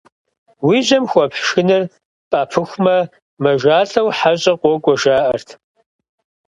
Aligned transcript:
Уи 0.67 0.77
жьэм 0.87 1.05
хуэпхь 1.11 1.41
шхыныр 1.45 1.83
пӀэпыхумэ, 2.29 2.97
мажалӀэу 3.41 4.07
хьэщӀэ 4.17 4.53
къокӀуэ 4.61 4.95
жаӀэрт. 5.01 5.49